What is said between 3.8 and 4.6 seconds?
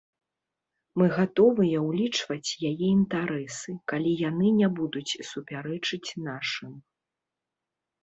калі яны